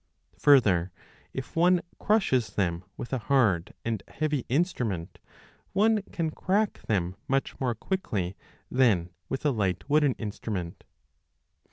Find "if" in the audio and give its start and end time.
1.31-1.55